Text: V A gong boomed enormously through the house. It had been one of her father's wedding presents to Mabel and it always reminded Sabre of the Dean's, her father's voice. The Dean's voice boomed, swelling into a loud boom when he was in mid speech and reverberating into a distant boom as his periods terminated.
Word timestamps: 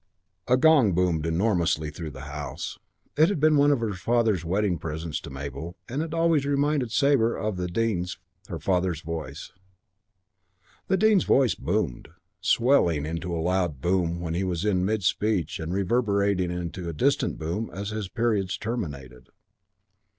V 0.47 0.55
A 0.55 0.57
gong 0.57 0.93
boomed 0.93 1.27
enormously 1.27 1.91
through 1.91 2.09
the 2.09 2.21
house. 2.21 2.79
It 3.15 3.29
had 3.29 3.39
been 3.39 3.55
one 3.55 3.69
of 3.71 3.81
her 3.81 3.93
father's 3.93 4.43
wedding 4.43 4.79
presents 4.79 5.19
to 5.21 5.29
Mabel 5.29 5.77
and 5.87 6.01
it 6.01 6.11
always 6.11 6.43
reminded 6.43 6.91
Sabre 6.91 7.37
of 7.37 7.55
the 7.55 7.67
Dean's, 7.67 8.17
her 8.47 8.57
father's 8.57 9.01
voice. 9.01 9.51
The 10.87 10.97
Dean's 10.97 11.25
voice 11.25 11.53
boomed, 11.53 12.07
swelling 12.39 13.05
into 13.05 13.31
a 13.31 13.37
loud 13.37 13.79
boom 13.79 14.19
when 14.21 14.33
he 14.33 14.43
was 14.43 14.65
in 14.65 14.83
mid 14.85 15.03
speech 15.03 15.59
and 15.59 15.71
reverberating 15.71 16.49
into 16.49 16.89
a 16.89 16.93
distant 16.93 17.37
boom 17.37 17.69
as 17.71 17.91
his 17.91 18.09
periods 18.09 18.57
terminated. 18.57 19.29